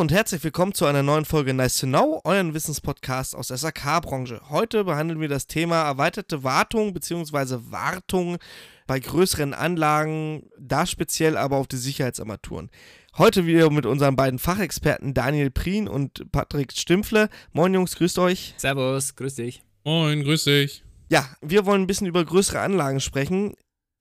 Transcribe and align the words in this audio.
und 0.00 0.12
herzlich 0.12 0.42
willkommen 0.42 0.72
zu 0.72 0.86
einer 0.86 1.02
neuen 1.02 1.26
Folge 1.26 1.52
Nice 1.52 1.76
to 1.76 1.86
Know, 1.86 2.22
euren 2.24 2.54
Wissenspodcast 2.54 3.36
aus 3.36 3.48
der 3.48 3.58
SAK-Branche. 3.58 4.40
Heute 4.48 4.84
behandeln 4.84 5.20
wir 5.20 5.28
das 5.28 5.46
Thema 5.46 5.82
erweiterte 5.82 6.42
Wartung 6.42 6.94
bzw. 6.94 7.58
Wartung 7.68 8.38
bei 8.86 8.98
größeren 8.98 9.52
Anlagen, 9.52 10.48
da 10.58 10.86
speziell 10.86 11.36
aber 11.36 11.58
auf 11.58 11.66
die 11.66 11.76
Sicherheitsarmaturen. 11.76 12.70
Heute 13.18 13.44
wieder 13.44 13.68
mit 13.68 13.84
unseren 13.84 14.16
beiden 14.16 14.38
Fachexperten 14.38 15.12
Daniel 15.12 15.50
Prien 15.50 15.86
und 15.86 16.32
Patrick 16.32 16.72
Stimpfle. 16.72 17.28
Moin 17.52 17.74
Jungs, 17.74 17.94
grüßt 17.96 18.18
euch. 18.20 18.54
Servus, 18.56 19.16
grüß 19.16 19.34
dich. 19.34 19.62
Moin, 19.84 20.24
grüß 20.24 20.44
dich. 20.44 20.82
Ja, 21.10 21.28
wir 21.42 21.66
wollen 21.66 21.82
ein 21.82 21.86
bisschen 21.86 22.06
über 22.06 22.24
größere 22.24 22.60
Anlagen 22.60 23.00
sprechen. 23.00 23.52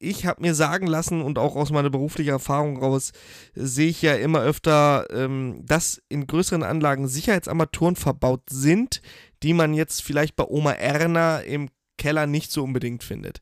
Ich 0.01 0.25
habe 0.25 0.41
mir 0.41 0.55
sagen 0.55 0.87
lassen 0.87 1.21
und 1.21 1.37
auch 1.37 1.57
aus 1.57 1.71
meiner 1.71 1.89
beruflichen 1.89 2.29
Erfahrung 2.29 2.77
raus 2.77 3.11
sehe 3.53 3.89
ich 3.89 4.01
ja 4.01 4.15
immer 4.15 4.41
öfter, 4.41 5.05
ähm, 5.11 5.61
dass 5.65 6.01
in 6.07 6.25
größeren 6.25 6.63
Anlagen 6.63 7.09
Sicherheitsarmaturen 7.09 7.97
verbaut 7.97 8.43
sind, 8.49 9.01
die 9.43 9.53
man 9.53 9.73
jetzt 9.73 10.01
vielleicht 10.01 10.37
bei 10.37 10.45
Oma 10.45 10.71
Erna 10.71 11.39
im 11.39 11.69
Keller 11.97 12.27
nicht 12.27 12.51
so 12.51 12.63
unbedingt 12.63 13.03
findet. 13.03 13.41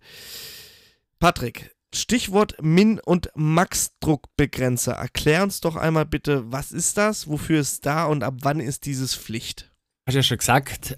Patrick, 1.19 1.75
Stichwort 1.93 2.55
Min- 2.61 2.99
und 2.99 3.29
Max-Druckbegrenzer. 3.35 4.93
Erklär 4.93 5.43
uns 5.43 5.61
doch 5.61 5.75
einmal 5.75 6.05
bitte, 6.05 6.51
was 6.51 6.71
ist 6.71 6.97
das, 6.97 7.27
wofür 7.27 7.61
ist 7.61 7.85
da 7.85 8.05
und 8.05 8.23
ab 8.23 8.35
wann 8.41 8.59
ist 8.59 8.85
dieses 8.85 9.15
Pflicht? 9.15 9.71
Hast 10.07 10.15
ja 10.15 10.23
schon 10.23 10.37
gesagt, 10.37 10.95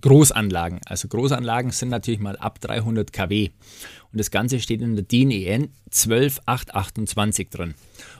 Großanlagen. 0.00 0.80
Also 0.86 1.08
Großanlagen 1.08 1.70
sind 1.70 1.88
natürlich 1.88 2.20
mal 2.20 2.36
ab 2.36 2.60
300 2.60 3.12
kW. 3.12 3.50
Und 4.12 4.18
das 4.18 4.30
Ganze 4.30 4.60
steht 4.60 4.82
in 4.82 4.94
der 4.94 5.04
DIN 5.04 5.30
EN 5.30 5.70
12828 5.90 7.50
drin. 7.50 7.74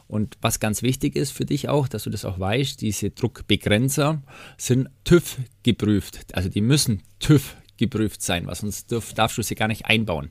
Und 0.07 0.37
was 0.41 0.61
ganz 0.61 0.83
wichtig 0.83 1.17
ist 1.17 1.33
für 1.33 1.45
dich 1.45 1.69
auch, 1.69 1.89
dass 1.89 2.05
du 2.05 2.11
das 2.11 2.25
auch 2.25 2.39
weißt, 2.39 2.81
diese 2.81 3.11
Druckbegrenzer 3.11 4.23
sind 4.57 4.89
TÜV 5.05 5.39
geprüft. 5.63 6.35
Also 6.35 6.49
die 6.49 6.61
müssen 6.61 7.03
TÜV 7.19 7.57
geprüft 7.77 8.23
sein, 8.23 8.47
was 8.47 8.61
sonst 8.61 8.93
darf, 8.93 9.13
darfst 9.13 9.39
du 9.39 9.43
sie 9.43 9.55
gar 9.55 9.69
nicht 9.69 9.87
einbauen. 9.87 10.31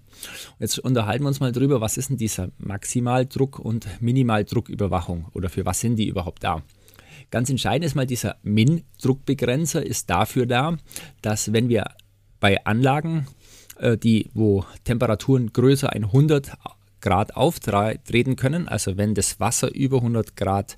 Jetzt 0.59 0.79
unterhalten 0.79 1.23
wir 1.23 1.27
uns 1.27 1.39
mal 1.39 1.51
drüber, 1.51 1.81
was 1.81 1.97
ist 1.97 2.09
denn 2.09 2.17
dieser 2.17 2.49
Maximaldruck 2.57 3.59
und 3.59 3.87
Minimaldrucküberwachung 4.01 5.27
oder 5.33 5.49
für 5.49 5.65
was 5.65 5.79
sind 5.79 5.97
die 5.97 6.07
überhaupt 6.07 6.43
da? 6.43 6.63
Ganz 7.31 7.49
entscheidend 7.49 7.85
ist 7.85 7.95
mal 7.95 8.05
dieser 8.05 8.35
Min-Druckbegrenzer 8.43 9.85
ist 9.85 10.09
dafür 10.09 10.45
da, 10.45 10.77
dass 11.21 11.53
wenn 11.53 11.69
wir 11.69 11.85
bei 12.41 12.63
Anlagen, 12.65 13.25
äh, 13.79 13.97
die, 13.97 14.29
wo 14.33 14.65
Temperaturen 14.83 15.53
größer 15.53 15.91
100 15.91 16.51
Grad 17.01 17.35
auftreten 17.35 18.35
können, 18.35 18.67
also 18.67 18.97
wenn 18.97 19.15
das 19.15 19.39
Wasser 19.39 19.73
über 19.73 19.97
100 19.97 20.35
Grad 20.35 20.77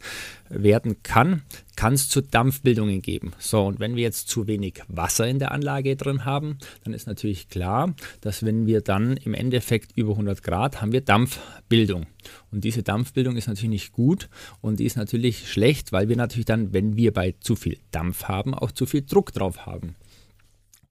werden 0.50 1.02
kann, 1.04 1.44
kann 1.76 1.94
es 1.94 2.10
zu 2.10 2.22
Dampfbildungen 2.22 3.02
geben. 3.02 3.34
So, 3.40 3.66
und 3.66 3.80
wenn 3.80 3.96
wir 3.96 4.04
jetzt 4.04 4.30
zu 4.30 4.48
wenig 4.48 4.82
Wasser 4.88 5.28
in 5.28 5.40
der 5.40 5.52
Anlage 5.52 5.96
drin 5.96 6.26
haben, 6.26 6.58
dann 6.84 6.94
ist 6.94 7.08
natürlich 7.08 7.50
klar, 7.50 7.94
dass 8.22 8.46
wenn 8.46 8.66
wir 8.68 8.82
dann 8.82 9.18
im 9.18 9.34
Endeffekt 9.34 9.92
über 9.96 10.12
100 10.12 10.44
Grad 10.44 10.82
haben 10.82 10.92
wir 10.92 11.02
Dampfbildung. 11.02 12.06
Und 12.52 12.64
diese 12.64 12.84
Dampfbildung 12.84 13.36
ist 13.36 13.48
natürlich 13.48 13.70
nicht 13.70 13.92
gut 13.92 14.30
und 14.62 14.80
die 14.80 14.86
ist 14.86 14.98
natürlich 14.98 15.52
schlecht, 15.52 15.92
weil 15.92 16.10
wir 16.10 16.16
natürlich 16.16 16.46
dann, 16.46 16.74
wenn 16.74 16.96
wir 16.96 17.12
bei 17.12 17.34
zu 17.40 17.56
viel 17.56 17.78
Dampf 17.92 18.26
haben, 18.26 18.54
auch 18.54 18.72
zu 18.72 18.86
viel 18.86 19.02
Druck 19.02 19.34
drauf 19.34 19.66
haben. 19.66 19.96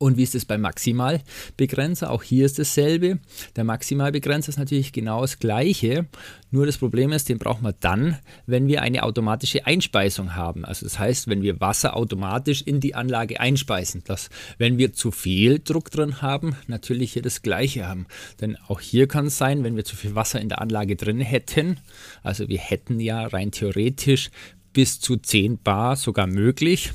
Und 0.02 0.16
wie 0.16 0.24
ist 0.24 0.34
es 0.34 0.44
beim 0.44 0.62
Maximalbegrenzer? 0.62 2.10
Auch 2.10 2.24
hier 2.24 2.44
ist 2.44 2.58
dasselbe. 2.58 3.20
Der 3.54 3.62
Maximalbegrenzer 3.62 4.48
ist 4.48 4.58
natürlich 4.58 4.92
genau 4.92 5.20
das 5.20 5.38
gleiche. 5.38 6.08
Nur 6.50 6.66
das 6.66 6.78
Problem 6.78 7.12
ist, 7.12 7.28
den 7.28 7.38
brauchen 7.38 7.62
wir 7.62 7.72
dann, 7.72 8.18
wenn 8.44 8.66
wir 8.66 8.82
eine 8.82 9.04
automatische 9.04 9.64
Einspeisung 9.64 10.34
haben. 10.34 10.64
Also 10.64 10.86
das 10.86 10.98
heißt, 10.98 11.28
wenn 11.28 11.42
wir 11.42 11.60
Wasser 11.60 11.94
automatisch 11.94 12.62
in 12.62 12.80
die 12.80 12.96
Anlage 12.96 13.38
einspeisen. 13.38 14.02
Dass, 14.04 14.28
wenn 14.58 14.76
wir 14.76 14.92
zu 14.92 15.12
viel 15.12 15.60
Druck 15.60 15.92
drin 15.92 16.20
haben, 16.20 16.56
natürlich 16.66 17.12
hier 17.12 17.22
das 17.22 17.42
gleiche 17.42 17.86
haben. 17.86 18.06
Denn 18.40 18.56
auch 18.66 18.80
hier 18.80 19.06
kann 19.06 19.26
es 19.26 19.38
sein, 19.38 19.62
wenn 19.62 19.76
wir 19.76 19.84
zu 19.84 19.94
viel 19.94 20.16
Wasser 20.16 20.40
in 20.40 20.48
der 20.48 20.60
Anlage 20.60 20.96
drin 20.96 21.20
hätten, 21.20 21.78
also 22.24 22.48
wir 22.48 22.58
hätten 22.58 22.98
ja 22.98 23.24
rein 23.24 23.52
theoretisch 23.52 24.30
bis 24.72 24.98
zu 24.98 25.16
10 25.16 25.62
Bar 25.62 25.94
sogar 25.94 26.26
möglich 26.26 26.90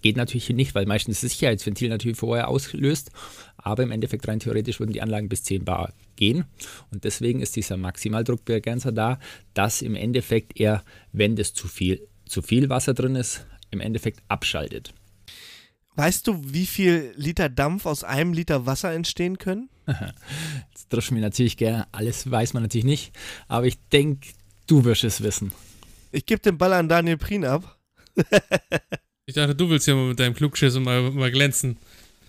geht 0.00 0.16
natürlich 0.16 0.48
nicht, 0.50 0.74
weil 0.74 0.86
meistens 0.86 1.20
das 1.20 1.32
Sicherheitsventil 1.32 1.88
natürlich 1.88 2.18
vorher 2.18 2.48
auslöst. 2.48 3.10
Aber 3.56 3.82
im 3.82 3.90
Endeffekt 3.90 4.26
rein 4.28 4.40
theoretisch 4.40 4.80
würden 4.80 4.92
die 4.92 5.02
Anlagen 5.02 5.28
bis 5.28 5.44
10 5.44 5.64
Bar 5.64 5.92
gehen. 6.16 6.44
Und 6.90 7.04
deswegen 7.04 7.40
ist 7.40 7.56
dieser 7.56 7.76
Maximaldruckbegrenzer 7.76 8.92
da, 8.92 9.18
dass 9.54 9.82
im 9.82 9.94
Endeffekt 9.94 10.58
er, 10.58 10.82
wenn 11.12 11.36
das 11.36 11.54
zu 11.54 11.68
viel, 11.68 12.06
zu 12.26 12.42
viel 12.42 12.68
Wasser 12.68 12.94
drin 12.94 13.14
ist, 13.14 13.46
im 13.70 13.80
Endeffekt 13.80 14.22
abschaltet. 14.28 14.92
Weißt 15.94 16.26
du, 16.26 16.40
wie 16.42 16.66
viel 16.66 17.12
Liter 17.16 17.48
Dampf 17.48 17.84
aus 17.84 18.02
einem 18.02 18.32
Liter 18.32 18.66
Wasser 18.66 18.92
entstehen 18.92 19.38
können? 19.38 19.68
das 19.86 20.88
trifft 20.88 21.10
mir 21.10 21.20
natürlich 21.20 21.56
gerne. 21.56 21.86
Alles 21.92 22.30
weiß 22.30 22.54
man 22.54 22.62
natürlich 22.62 22.86
nicht. 22.86 23.12
Aber 23.48 23.66
ich 23.66 23.78
denke, 23.88 24.28
du 24.66 24.84
wirst 24.84 25.04
es 25.04 25.22
wissen. 25.22 25.52
Ich 26.10 26.26
gebe 26.26 26.40
den 26.40 26.56
Ball 26.56 26.72
an 26.72 26.88
Daniel 26.88 27.18
Prien 27.18 27.44
ab. 27.44 27.78
Ich 29.26 29.34
dachte, 29.34 29.54
du 29.54 29.70
willst 29.70 29.86
ja 29.86 29.94
mal 29.94 30.08
mit 30.08 30.18
deinem 30.18 30.34
Klugschiss 30.34 30.74
und 30.76 30.82
mal, 30.84 31.10
mal 31.10 31.30
glänzen. 31.30 31.78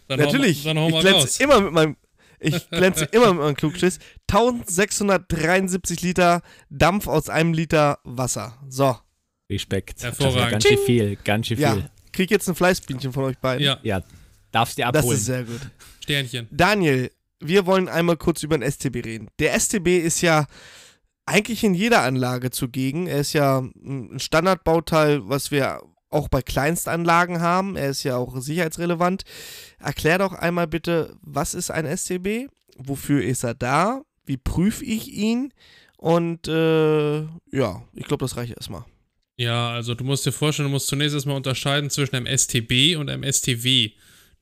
Dann 0.08 0.20
Natürlich. 0.20 0.62
Hau, 0.62 0.68
dann 0.74 0.80
hau 0.80 0.90
ich 0.90 1.00
glänze 1.00 1.22
raus. 1.22 1.40
immer 1.40 1.62
mit 1.62 1.74
meinem 1.74 1.96
ich 2.40 2.70
glänze 2.70 3.06
immer 3.06 3.34
mit 3.34 3.42
meinem 3.42 3.56
Klugschiss. 3.56 4.00
1673 4.30 6.02
Liter 6.02 6.42
Dampf 6.70 7.08
aus 7.08 7.30
einem 7.30 7.54
Liter 7.54 8.00
Wasser. 8.04 8.58
So. 8.68 8.98
Respekt. 9.50 10.04
Hervorragend. 10.04 10.52
ganz 10.52 10.64
schön 10.68 10.78
viel, 10.86 11.18
ganz 11.24 11.48
schön 11.48 11.58
viel. 11.58 11.66
Ja. 11.66 11.90
Krieg 12.12 12.30
jetzt 12.32 12.48
ein 12.50 12.56
Fleißbienchen 12.56 13.14
von 13.14 13.24
euch 13.24 13.38
beiden. 13.38 13.66
Ja. 13.66 13.80
ja. 13.84 14.04
Darfst 14.52 14.78
dir 14.78 14.88
abholen. 14.88 15.08
Das 15.10 15.20
ist 15.20 15.26
sehr 15.26 15.44
gut. 15.44 15.62
Sternchen. 16.02 16.48
Daniel, 16.52 17.12
wir 17.40 17.66
wollen 17.66 17.88
einmal 17.88 18.18
kurz 18.18 18.44
über 18.44 18.58
den 18.58 18.70
STB 18.70 19.06
reden. 19.06 19.30
Der 19.40 19.58
STB 19.60 19.88
ist 20.00 20.22
ja 20.22 20.46
eigentlich 21.26 21.64
in 21.64 21.74
jeder 21.74 22.02
Anlage 22.04 22.52
zugegen. 22.52 23.08
Er 23.08 23.20
ist 23.20 23.34
ja 23.34 23.60
ein 23.60 24.20
Standardbauteil, 24.20 25.28
was 25.28 25.50
wir 25.50 25.82
auch 26.14 26.30
bei 26.30 26.42
Kleinstanlagen 26.42 27.42
haben. 27.42 27.76
Er 27.76 27.90
ist 27.90 28.04
ja 28.04 28.18
auch 28.18 28.40
sicherheitsrelevant. 28.40 29.24
Erklär 29.80 30.20
doch 30.20 30.34
einmal 30.34 30.68
bitte, 30.68 31.16
was 31.22 31.54
ist 31.54 31.72
ein 31.72 31.86
STB? 31.86 32.50
Wofür 32.78 33.24
ist 33.24 33.44
er 33.44 33.54
da? 33.54 34.04
Wie 34.26 34.38
prüfe 34.38 34.86
ich 34.86 35.12
ihn? 35.12 35.54
Und 35.98 36.48
äh, 36.48 37.22
ja, 37.52 37.84
ich 37.94 38.06
glaube, 38.06 38.24
das 38.24 38.38
reicht 38.38 38.54
erstmal. 38.54 38.86
Ja, 39.36 39.72
also 39.72 39.96
du 39.96 40.04
musst 40.04 40.26
dir 40.26 40.32
vorstellen, 40.32 40.68
du 40.68 40.72
musst 40.72 40.88
zunächst 40.88 41.16
erstmal 41.16 41.38
unterscheiden 41.38 41.90
zwischen 41.90 42.16
einem 42.16 42.38
STB 42.38 42.98
und 42.98 43.10
einem 43.10 43.24
STW. 43.24 43.92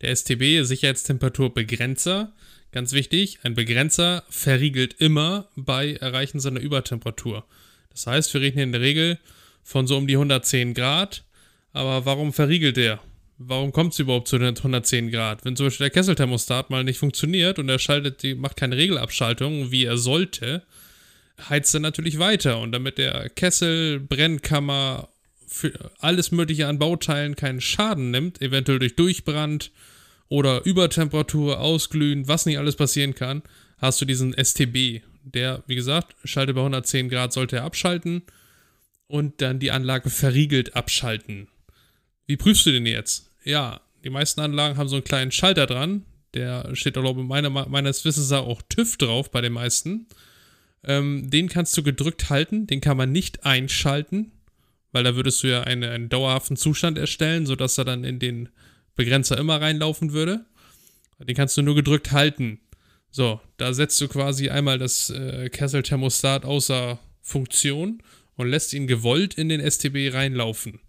Der 0.02 0.16
STB, 0.16 0.64
Sicherheitstemperatur-Begrenzer, 0.64 2.34
ganz 2.72 2.92
wichtig, 2.92 3.40
ein 3.44 3.54
Begrenzer 3.54 4.24
verriegelt 4.30 4.96
immer 4.96 5.48
bei 5.56 5.94
Erreichen 5.94 6.40
seiner 6.40 6.60
Übertemperatur. 6.60 7.46
Das 7.92 8.08
heißt, 8.08 8.34
wir 8.34 8.42
reden 8.42 8.56
hier 8.56 8.64
in 8.64 8.72
der 8.72 8.82
Regel 8.82 9.20
von 9.64 9.88
so 9.88 9.98
um 9.98 10.08
die 10.08 10.16
110 10.16 10.74
Grad 10.74 11.24
aber 11.74 12.06
warum 12.06 12.34
verriegelt 12.34 12.78
der? 12.78 13.00
Warum 13.38 13.72
kommt 13.72 13.94
es 13.94 14.00
überhaupt 14.00 14.28
zu 14.28 14.38
den 14.38 14.56
110 14.56 15.10
Grad? 15.10 15.44
Wenn 15.46 15.56
zum 15.56 15.66
Beispiel 15.66 15.86
der 15.86 15.92
Kesselthermostat 15.92 16.70
mal 16.70 16.84
nicht 16.84 17.00
funktioniert 17.00 17.58
und 17.58 17.70
er 17.70 17.80
schaltet 17.80 18.22
die, 18.24 18.36
macht 18.36 18.58
keine 18.58 18.78
Regelabschaltung, 18.78 19.72
wie 19.72 19.86
er 19.86 19.98
sollte, 19.98 20.64
heizt 21.50 21.74
er 21.74 21.80
natürlich 21.80 22.20
weiter. 22.20 22.60
Und 22.60 22.72
damit 22.72 22.98
der 22.98 23.30
Kessel, 23.30 24.00
Brennkammer, 24.00 25.10
für 25.48 25.92
alles 26.00 26.32
Mögliche 26.32 26.68
an 26.68 26.80
Bauteilen 26.80 27.36
keinen 27.36 27.60
Schaden 27.60 28.10
nimmt, 28.12 28.42
eventuell 28.42 28.80
durch 28.80 28.96
Durchbrand 28.96 29.72
oder 30.30 30.66
Übertemperatur, 30.66 31.60
Ausglühen, 31.60 32.28
was 32.28 32.46
nicht 32.46 32.58
alles 32.58 32.78
passieren 32.78 33.16
kann, 33.16 33.44
hast 33.78 34.00
du 34.00 34.06
diesen 34.06 34.34
STB. 34.34 35.02
Der, 35.24 35.62
wie 35.68 35.76
gesagt, 35.76 36.16
schaltet 36.24 36.56
bei 36.56 36.62
110 36.62 37.10
Grad, 37.10 37.34
sollte 37.34 37.58
er 37.58 37.64
abschalten 37.66 38.24
und 39.08 39.42
dann 39.42 39.60
die 39.60 39.72
Anlage 39.72 40.10
verriegelt 40.10 40.76
abschalten. 40.76 41.50
Wie 42.28 42.38
prüfst 42.38 42.66
du 42.66 42.72
den 42.72 42.86
jetzt? 42.86 43.30
Ja, 43.44 43.82
die 44.04 44.10
meisten 44.10 44.42
Anlagen 44.42 44.78
haben 44.78 44.88
so 44.88 44.96
einen 44.96 45.04
kleinen 45.04 45.32
Schalter 45.32 45.66
dran. 45.66 46.06
Der 46.34 46.76
steht, 46.76 46.94
glaube 46.94 47.22
ich, 47.22 47.28
meiner, 47.28 47.50
meines 47.50 48.06
Wissens 48.06 48.32
auch 48.32 48.62
TÜV 48.70 48.98
drauf 48.98 49.32
bei 49.32 49.42
den 49.42 49.54
meisten. 49.54 50.08
Ähm, 50.84 51.30
den 51.30 51.50
kannst 51.50 51.78
du 51.78 51.84
gedrückt 51.84 52.30
halten, 52.30 52.68
den 52.68 52.82
kann 52.82 52.98
man 52.98 53.12
nicht 53.12 53.46
einschalten, 53.46 54.32
weil 54.92 55.04
da 55.04 55.16
würdest 55.16 55.44
du 55.44 55.48
ja 55.48 55.62
eine, 55.62 55.92
einen 55.92 56.10
dauerhaften 56.10 56.58
Zustand 56.58 56.98
erstellen, 56.98 57.46
sodass 57.46 57.78
er 57.78 57.86
dann 57.86 58.04
in 58.04 58.20
den 58.20 58.50
Begrenzer 58.96 59.38
immer 59.38 59.62
reinlaufen 59.62 60.12
würde. 60.12 60.46
Den 61.20 61.36
kannst 61.36 61.56
du 61.58 61.62
nur 61.62 61.76
gedrückt 61.76 62.12
halten. 62.12 62.60
So, 63.12 63.42
da 63.58 63.74
setzt 63.74 64.00
du 64.02 64.08
quasi 64.08 64.50
einmal 64.50 64.80
das 64.80 65.10
äh, 65.10 65.50
Kesselthermostat 65.50 66.46
außer 66.46 67.00
Funktion 67.22 68.02
und 68.36 68.48
lässt 68.48 68.74
ihn 68.74 68.88
gewollt 68.88 69.36
in 69.36 69.50
den 69.50 69.62
STB 69.62 70.14
reinlaufen. 70.14 70.80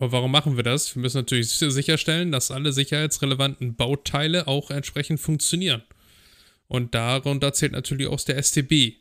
Aber 0.00 0.12
warum 0.12 0.32
machen 0.32 0.56
wir 0.56 0.64
das? 0.64 0.96
Wir 0.96 1.02
müssen 1.02 1.18
natürlich 1.18 1.50
sicherstellen, 1.50 2.32
dass 2.32 2.50
alle 2.50 2.72
sicherheitsrelevanten 2.72 3.76
Bauteile 3.76 4.48
auch 4.48 4.70
entsprechend 4.70 5.20
funktionieren. 5.20 5.82
Und 6.68 6.94
darunter 6.94 7.52
zählt 7.52 7.72
natürlich 7.72 8.06
auch 8.06 8.18
der 8.20 8.42
STB. 8.42 8.94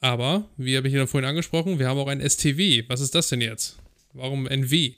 Aber, 0.00 0.46
wie 0.58 0.76
habe 0.76 0.88
ich 0.88 0.94
ja 0.94 1.06
vorhin 1.06 1.28
angesprochen, 1.28 1.78
wir 1.78 1.88
haben 1.88 1.98
auch 1.98 2.08
ein 2.08 2.20
STW. 2.20 2.84
Was 2.88 3.00
ist 3.00 3.14
das 3.14 3.30
denn 3.30 3.40
jetzt? 3.40 3.78
Warum 4.12 4.46
NW? 4.46 4.92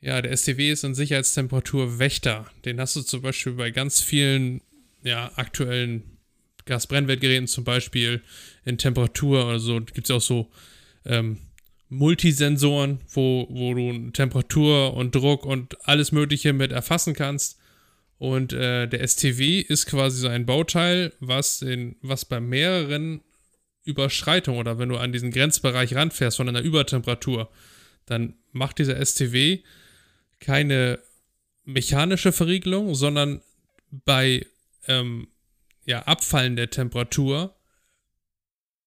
Ja, 0.00 0.22
der 0.22 0.34
STW 0.34 0.70
ist 0.70 0.84
ein 0.84 0.94
Sicherheitstemperaturwächter. 0.94 2.50
Den 2.64 2.80
hast 2.80 2.96
du 2.96 3.02
zum 3.02 3.20
Beispiel 3.20 3.52
bei 3.52 3.70
ganz 3.70 4.00
vielen 4.00 4.62
ja, 5.02 5.30
aktuellen 5.36 6.04
Gasbrennwertgeräten, 6.64 7.48
zum 7.48 7.64
Beispiel 7.64 8.22
in 8.64 8.78
Temperatur 8.78 9.46
oder 9.46 9.60
so. 9.60 9.78
Gibt 9.80 10.08
es 10.08 10.10
auch 10.10 10.22
so 10.22 10.50
ähm, 11.04 11.36
Multisensoren, 11.88 13.00
wo, 13.12 13.46
wo 13.50 13.74
du 13.74 14.10
Temperatur 14.10 14.94
und 14.94 15.14
Druck 15.14 15.46
und 15.46 15.76
alles 15.86 16.12
Mögliche 16.12 16.52
mit 16.52 16.72
erfassen 16.72 17.14
kannst. 17.14 17.58
Und 18.18 18.52
äh, 18.52 18.86
der 18.86 19.06
STW 19.06 19.60
ist 19.60 19.86
quasi 19.86 20.20
so 20.20 20.28
ein 20.28 20.44
Bauteil, 20.44 21.12
was, 21.20 21.62
in, 21.62 21.96
was 22.02 22.24
bei 22.24 22.40
mehreren 22.40 23.22
Überschreitungen 23.84 24.60
oder 24.60 24.78
wenn 24.78 24.90
du 24.90 24.98
an 24.98 25.12
diesen 25.12 25.30
Grenzbereich 25.30 25.94
ranfährst 25.94 26.36
von 26.36 26.48
einer 26.48 26.60
Übertemperatur, 26.60 27.48
dann 28.06 28.34
macht 28.52 28.78
dieser 28.78 29.04
STW 29.04 29.60
keine 30.40 30.98
mechanische 31.64 32.32
Verriegelung, 32.32 32.94
sondern 32.94 33.40
bei 33.90 34.46
ähm, 34.88 35.28
ja, 35.86 36.02
Abfallen 36.02 36.56
der 36.56 36.70
Temperatur 36.70 37.54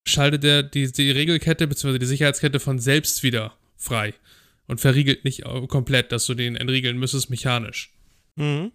schaltet 0.05 0.43
er 0.43 0.63
die, 0.63 0.91
die 0.91 1.11
Regelkette 1.11 1.67
bzw. 1.67 1.99
die 1.99 2.05
Sicherheitskette 2.05 2.59
von 2.59 2.79
selbst 2.79 3.23
wieder 3.23 3.55
frei 3.77 4.13
und 4.67 4.79
verriegelt 4.79 5.25
nicht 5.25 5.43
komplett, 5.67 6.11
dass 6.11 6.25
du 6.25 6.33
den 6.33 6.55
entriegeln 6.55 6.97
müsstest 6.97 7.29
mechanisch. 7.29 7.93
Mhm. 8.35 8.71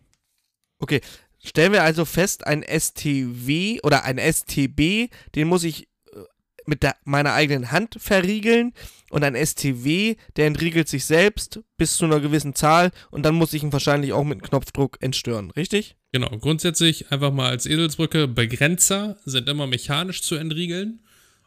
Okay, 0.78 1.00
stellen 1.43 1.73
wir 1.73 1.84
also 1.84 2.05
fest, 2.05 2.46
ein 2.46 2.62
STW 2.62 3.81
oder 3.82 4.05
ein 4.05 4.19
STB, 4.19 5.08
den 5.34 5.49
muss 5.49 5.64
ich 5.64 5.84
äh, 6.12 6.20
mit 6.67 6.82
der, 6.82 6.96
meiner 7.05 7.32
eigenen 7.32 7.73
Hand 7.73 7.96
verriegeln 7.99 8.75
und 9.11 9.25
ein 9.25 9.34
STW, 9.34 10.17
der 10.37 10.46
entriegelt 10.46 10.88
sich 10.88 11.06
selbst 11.06 11.61
bis 11.78 11.96
zu 11.96 12.05
einer 12.05 12.20
gewissen 12.20 12.55
Zahl 12.55 12.90
und 13.11 13.23
dann 13.23 13.34
muss 13.34 13.55
ich 13.55 13.62
ihn 13.62 13.73
wahrscheinlich 13.73 14.12
auch 14.12 14.25
mit 14.25 14.43
Knopfdruck 14.43 14.99
entstören, 15.00 15.50
richtig? 15.52 15.96
Genau, 16.12 16.28
grundsätzlich 16.38 17.11
einfach 17.11 17.32
mal 17.32 17.49
als 17.49 17.67
Eselsbrücke, 17.67 18.28
Begrenzer 18.28 19.17
sind 19.25 19.49
immer 19.49 19.67
mechanisch 19.67 20.23
zu 20.23 20.34
entriegeln 20.34 21.00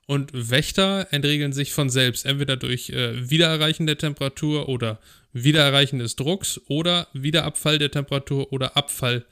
und 0.09 0.31
Wächter 0.33 1.13
entriegeln 1.13 1.53
sich 1.53 1.71
von 1.71 1.91
selbst, 1.91 2.25
entweder 2.25 2.57
durch 2.57 2.89
äh, 2.89 3.29
Wiedererreichen 3.29 3.85
der 3.85 3.99
Temperatur 3.99 4.67
oder 4.67 4.99
Wiedererreichen 5.33 5.99
des 5.99 6.15
Drucks 6.15 6.59
oder 6.67 7.07
Wiederabfall 7.13 7.77
der 7.77 7.91
Temperatur 7.91 8.51
oder 8.51 8.75
Abfall 8.75 9.27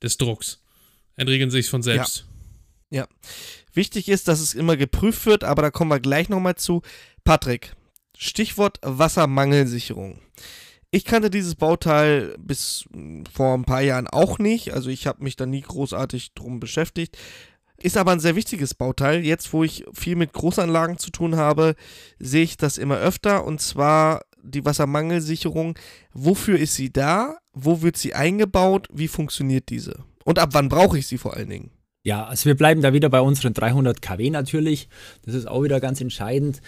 des 0.00 0.18
Drucks. 0.18 0.62
Entriegeln 1.16 1.50
sich 1.50 1.68
von 1.68 1.82
selbst. 1.82 2.26
Ja. 2.90 3.00
ja. 3.00 3.08
Wichtig 3.74 4.08
ist, 4.08 4.28
dass 4.28 4.38
es 4.38 4.54
immer 4.54 4.76
geprüft 4.76 5.26
wird, 5.26 5.42
aber 5.42 5.62
da 5.62 5.72
kommen 5.72 5.90
wir 5.90 5.98
gleich 5.98 6.28
nochmal 6.28 6.54
zu. 6.54 6.82
Patrick, 7.24 7.74
Stichwort 8.16 8.78
Wassermangelsicherung. 8.82 10.20
Ich 10.92 11.04
kannte 11.04 11.30
dieses 11.30 11.56
Bauteil 11.56 12.36
bis 12.38 12.84
vor 13.32 13.54
ein 13.54 13.64
paar 13.64 13.82
Jahren 13.82 14.06
auch 14.06 14.38
nicht, 14.38 14.74
also 14.74 14.90
ich 14.90 15.08
habe 15.08 15.24
mich 15.24 15.34
da 15.34 15.46
nie 15.46 15.62
großartig 15.62 16.34
drum 16.34 16.60
beschäftigt. 16.60 17.18
Ist 17.82 17.96
aber 17.96 18.12
ein 18.12 18.20
sehr 18.20 18.36
wichtiges 18.36 18.74
Bauteil. 18.74 19.24
Jetzt, 19.24 19.52
wo 19.52 19.64
ich 19.64 19.84
viel 19.92 20.16
mit 20.16 20.32
Großanlagen 20.32 20.98
zu 20.98 21.10
tun 21.10 21.36
habe, 21.36 21.74
sehe 22.18 22.42
ich 22.42 22.56
das 22.56 22.78
immer 22.78 22.98
öfter. 22.98 23.44
Und 23.44 23.60
zwar 23.60 24.22
die 24.42 24.64
Wassermangelsicherung. 24.64 25.78
Wofür 26.12 26.58
ist 26.58 26.74
sie 26.74 26.92
da? 26.92 27.38
Wo 27.52 27.82
wird 27.82 27.96
sie 27.96 28.14
eingebaut? 28.14 28.88
Wie 28.92 29.08
funktioniert 29.08 29.68
diese? 29.68 30.04
Und 30.24 30.38
ab 30.38 30.50
wann 30.52 30.68
brauche 30.68 30.98
ich 30.98 31.06
sie 31.06 31.18
vor 31.18 31.34
allen 31.36 31.48
Dingen? 31.48 31.70
Ja, 32.02 32.24
also 32.24 32.46
wir 32.46 32.56
bleiben 32.56 32.80
da 32.80 32.92
wieder 32.92 33.10
bei 33.10 33.20
unseren 33.20 33.52
300 33.52 34.00
kW 34.00 34.30
natürlich. 34.30 34.88
Das 35.24 35.34
ist 35.34 35.46
auch 35.46 35.62
wieder 35.62 35.80
ganz 35.80 36.00
entscheidend. 36.00 36.60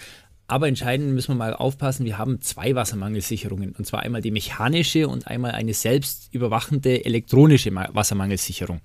Aber 0.45 0.67
entscheidend 0.67 1.13
müssen 1.13 1.31
wir 1.31 1.35
mal 1.35 1.53
aufpassen, 1.53 2.05
wir 2.05 2.17
haben 2.17 2.41
zwei 2.41 2.75
Wassermangelsicherungen. 2.75 3.73
Und 3.75 3.87
zwar 3.87 4.01
einmal 4.01 4.21
die 4.21 4.31
mechanische 4.31 5.07
und 5.07 5.27
einmal 5.27 5.51
eine 5.51 5.73
selbst 5.73 6.33
überwachende 6.33 7.05
elektronische 7.05 7.73
Wassermangelsicherung. 7.73 8.81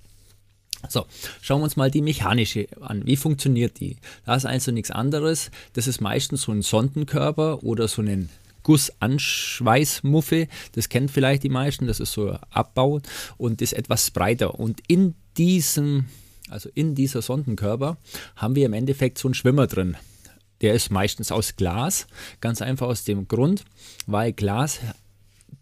So, 0.88 1.06
schauen 1.40 1.60
wir 1.60 1.64
uns 1.64 1.76
mal 1.76 1.90
die 1.90 2.02
mechanische 2.02 2.68
an. 2.80 3.04
Wie 3.04 3.16
funktioniert 3.16 3.80
die? 3.80 3.96
Da 4.24 4.36
ist 4.36 4.46
also 4.46 4.70
nichts 4.70 4.90
anderes. 4.90 5.50
Das 5.72 5.88
ist 5.88 6.00
meistens 6.00 6.42
so 6.42 6.52
ein 6.52 6.62
Sondenkörper 6.62 7.64
oder 7.64 7.88
so 7.88 8.02
ein 8.02 8.28
Gussanschweißmuffe. 8.62 10.46
Das 10.72 10.88
kennt 10.88 11.10
vielleicht 11.10 11.42
die 11.42 11.48
meisten. 11.48 11.86
Das 11.86 12.00
ist 12.00 12.12
so 12.12 12.38
Abbau 12.50 13.00
und 13.38 13.60
ist 13.60 13.72
etwas 13.72 14.10
breiter. 14.10 14.60
Und 14.60 14.80
in 14.86 15.14
diesem, 15.36 16.06
also 16.48 16.68
in 16.74 16.94
dieser 16.94 17.22
Sondenkörper 17.22 17.96
haben 18.36 18.54
wir 18.54 18.66
im 18.66 18.72
Endeffekt 18.72 19.18
so 19.18 19.26
einen 19.26 19.34
Schwimmer 19.34 19.66
drin. 19.66 19.96
Der 20.60 20.74
ist 20.74 20.90
meistens 20.90 21.32
aus 21.32 21.56
Glas, 21.56 22.06
ganz 22.40 22.62
einfach 22.62 22.88
aus 22.88 23.04
dem 23.04 23.28
Grund, 23.28 23.64
weil 24.06 24.32
Glas 24.32 24.80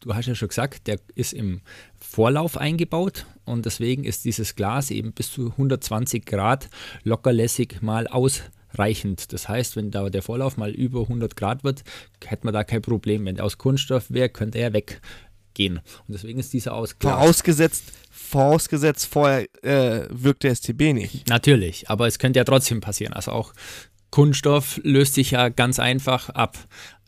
du 0.00 0.14
hast 0.14 0.26
ja 0.26 0.34
schon 0.34 0.48
gesagt, 0.48 0.86
der 0.86 0.98
ist 1.14 1.32
im 1.32 1.60
Vorlauf 2.00 2.56
eingebaut 2.56 3.26
und 3.44 3.66
deswegen 3.66 4.04
ist 4.04 4.24
dieses 4.24 4.54
Glas 4.54 4.90
eben 4.90 5.12
bis 5.12 5.32
zu 5.32 5.50
120 5.52 6.24
Grad 6.24 6.68
lockerlässig 7.04 7.82
mal 7.82 8.06
ausreichend. 8.06 9.32
Das 9.32 9.48
heißt, 9.48 9.76
wenn 9.76 9.90
da 9.90 10.08
der 10.10 10.22
Vorlauf 10.22 10.56
mal 10.56 10.70
über 10.70 11.02
100 11.02 11.36
Grad 11.36 11.64
wird, 11.64 11.82
hätte 12.24 12.44
man 12.44 12.54
da 12.54 12.64
kein 12.64 12.82
Problem. 12.82 13.24
Wenn 13.24 13.36
der 13.36 13.44
aus 13.44 13.58
Kunststoff 13.58 14.10
wäre, 14.10 14.28
könnte 14.28 14.58
er 14.58 14.72
weggehen. 14.72 15.78
Und 15.78 16.14
deswegen 16.14 16.38
ist 16.38 16.52
dieser 16.52 16.74
aus 16.74 16.98
Glas. 16.98 17.14
Vorausgesetzt, 17.14 17.84
vorausgesetzt 18.10 19.06
vorher 19.06 19.46
äh, 19.62 20.06
wirkt 20.10 20.44
der 20.44 20.54
STB 20.54 20.92
nicht. 20.92 21.28
Natürlich, 21.28 21.88
aber 21.90 22.06
es 22.06 22.18
könnte 22.18 22.38
ja 22.38 22.44
trotzdem 22.44 22.80
passieren. 22.80 23.12
Also 23.12 23.32
auch 23.32 23.52
Kunststoff 24.16 24.80
löst 24.82 25.12
sich 25.12 25.32
ja 25.32 25.50
ganz 25.50 25.78
einfach 25.78 26.30
ab. 26.30 26.56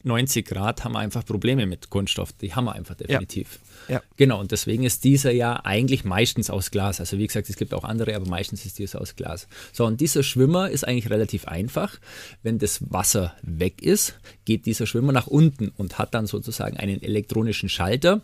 90 0.05 0.44
Grad 0.44 0.84
haben 0.84 0.93
wir 0.93 0.99
einfach 0.99 1.25
Probleme 1.25 1.64
mit 1.64 1.88
Kunststoff. 1.88 2.34
Die 2.34 2.55
haben 2.55 2.66
wir 2.66 2.75
einfach 2.75 2.96
definitiv. 2.96 3.60
Ja. 3.88 3.94
ja. 3.94 4.02
Genau, 4.19 4.38
und 4.38 4.52
deswegen 4.52 4.84
ist 4.84 5.05
dieser 5.05 5.32
ja 5.32 5.64
eigentlich 5.64 6.05
meistens 6.05 6.50
aus 6.50 6.70
Glas. 6.70 7.00
Also 7.00 7.16
wie 7.16 7.26
gesagt, 7.26 7.49
es 7.49 7.56
gibt 7.56 7.72
auch 7.72 7.84
andere, 7.84 8.14
aber 8.14 8.28
meistens 8.28 8.66
ist 8.66 8.78
dieser 8.78 9.00
aus 9.00 9.16
Glas. 9.16 9.49
So, 9.72 9.87
und 9.87 10.02
dieser 10.02 10.22
Schwimmer 10.22 10.69
ist 10.69 10.87
eigentlich 10.87 11.08
relativ 11.08 11.49
einfach. 11.49 11.99
Wenn 12.43 12.58
das 12.58 12.93
Wasser 12.93 13.34
weg 13.40 13.81
ist, 13.81 14.20
geht 14.44 14.66
dieser 14.66 14.87
Schwimmer 14.87 15.12
nach 15.12 15.28
unten 15.28 15.70
und 15.70 15.99
hat 15.99 16.12
dann 16.12 16.26
sozusagen 16.26 16.76
einen 16.76 17.02
elektronischen 17.02 17.70
Schalter 17.70 18.20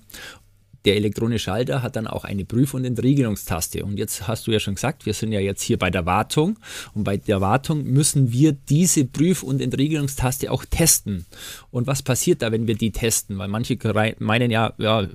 der 0.85 0.97
elektronische 0.97 1.45
Schalter 1.45 1.83
hat 1.83 1.97
dann 1.97 2.07
auch 2.07 2.25
eine 2.25 2.45
Prüf- 2.45 2.75
und 2.75 2.85
Entriegelungstaste. 2.85 3.85
Und 3.85 3.99
jetzt 3.99 4.29
hast 4.29 4.47
du 4.47 4.51
ja 4.53 4.61
schon 4.61 4.75
gesagt, 4.75 5.07
wir 5.07 5.15
sind 5.15 5.33
ja 5.33 5.41
jetzt 5.41 5.63
hier 5.63 5.79
bei 5.79 5.91
der 5.91 6.05
Wartung. 6.05 6.59
Und 6.95 7.05
bei 7.05 7.17
der 7.17 7.41
Wartung 7.41 7.85
müssen 7.85 8.33
wir 8.33 8.53
diese 8.53 9.05
Prüf- 9.05 9.43
und 9.43 9.63
Entriegelungstaste 9.63 10.51
auch 10.51 10.65
testen. 10.65 11.25
Und 11.71 11.87
was 11.87 12.03
passiert 12.03 12.43
da, 12.43 12.53
wenn 12.53 12.67
wir 12.67 12.75
die 12.75 12.91
testen? 12.93 13.39
Weil 13.39 13.49
manche 13.49 13.79
meinen 14.19 14.51
ja, 14.51 14.75
ja, 14.79 15.09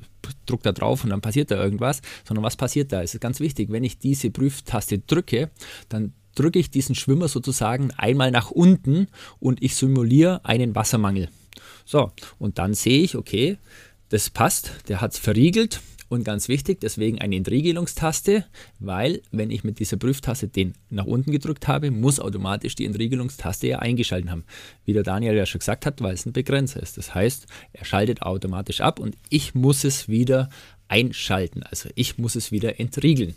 druck 0.45 0.63
da 0.63 0.71
drauf 0.71 1.03
und 1.03 1.11
dann 1.11 1.21
passiert 1.21 1.51
da 1.51 1.61
irgendwas. 1.61 2.01
Sondern 2.27 2.43
was 2.43 2.55
passiert 2.55 2.91
da? 2.91 3.03
Es 3.03 3.13
ist 3.13 3.21
ganz 3.21 3.39
wichtig, 3.39 3.71
wenn 3.71 3.83
ich 3.83 3.99
diese 3.99 4.31
Prüftaste 4.31 4.99
drücke, 4.99 5.51
dann 5.87 6.13
drücke 6.35 6.59
ich 6.59 6.71
diesen 6.71 6.95
Schwimmer 6.95 7.27
sozusagen 7.27 7.91
einmal 7.97 8.31
nach 8.31 8.49
unten 8.49 9.07
und 9.39 9.61
ich 9.61 9.75
simuliere 9.75 10.43
einen 10.45 10.73
Wassermangel. 10.73 11.29
So, 11.85 12.11
und 12.37 12.59
dann 12.59 12.75
sehe 12.75 13.01
ich, 13.01 13.15
okay, 13.15 13.57
das 14.09 14.29
passt, 14.29 14.73
der 14.87 15.01
hat 15.01 15.13
es 15.13 15.19
verriegelt 15.19 15.81
und 16.09 16.23
ganz 16.23 16.47
wichtig, 16.47 16.79
deswegen 16.81 17.21
eine 17.21 17.35
Entriegelungstaste, 17.35 18.43
weil 18.79 19.21
wenn 19.31 19.51
ich 19.51 19.63
mit 19.63 19.77
dieser 19.79 19.97
Prüftaste 19.97 20.47
den 20.47 20.73
nach 20.89 21.05
unten 21.05 21.31
gedrückt 21.31 21.67
habe, 21.67 21.91
muss 21.91 22.19
automatisch 22.19 22.73
die 22.75 22.85
Entriegelungstaste 22.85 23.67
ja 23.67 23.79
eingeschalten 23.79 24.31
haben. 24.31 24.43
Wie 24.85 24.93
der 24.93 25.03
Daniel 25.03 25.35
ja 25.35 25.45
schon 25.45 25.59
gesagt 25.59 25.85
hat, 25.85 26.01
weil 26.01 26.15
es 26.15 26.25
ein 26.25 26.33
Begrenzer 26.33 26.81
ist. 26.81 26.97
Das 26.97 27.13
heißt, 27.13 27.45
er 27.73 27.85
schaltet 27.85 28.23
automatisch 28.23 28.81
ab 28.81 28.99
und 28.99 29.15
ich 29.29 29.53
muss 29.53 29.83
es 29.83 30.09
wieder 30.09 30.49
einschalten. 30.87 31.61
Also 31.61 31.89
ich 31.93 32.17
muss 32.17 32.35
es 32.35 32.51
wieder 32.51 32.79
entriegeln. 32.79 33.35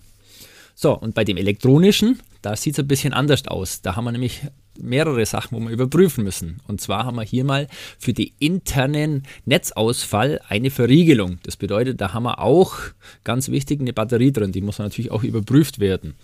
So, 0.82 0.98
und 0.98 1.14
bei 1.14 1.22
dem 1.22 1.36
elektronischen, 1.36 2.18
da 2.42 2.56
sieht 2.56 2.72
es 2.74 2.80
ein 2.80 2.88
bisschen 2.88 3.12
anders 3.12 3.46
aus. 3.46 3.82
Da 3.82 3.94
haben 3.94 4.02
wir 4.02 4.10
nämlich 4.10 4.40
mehrere 4.76 5.24
Sachen, 5.26 5.56
wo 5.56 5.60
wir 5.60 5.70
überprüfen 5.70 6.24
müssen. 6.24 6.60
Und 6.66 6.80
zwar 6.80 7.04
haben 7.04 7.14
wir 7.14 7.22
hier 7.22 7.44
mal 7.44 7.68
für 8.00 8.12
die 8.12 8.34
internen 8.40 9.22
Netzausfall 9.44 10.40
eine 10.48 10.70
Verriegelung. 10.70 11.38
Das 11.44 11.56
bedeutet, 11.56 12.00
da 12.00 12.14
haben 12.14 12.24
wir 12.24 12.40
auch 12.40 12.74
ganz 13.22 13.48
wichtig 13.48 13.80
eine 13.80 13.92
Batterie 13.92 14.32
drin. 14.32 14.50
Die 14.50 14.60
muss 14.60 14.80
natürlich 14.80 15.12
auch 15.12 15.22
überprüft 15.22 15.78
werden. 15.78 16.14